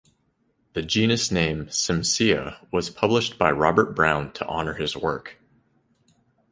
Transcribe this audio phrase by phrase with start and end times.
[0.73, 5.37] The genus name "Simsia" was published by Robert Brown to honour his work.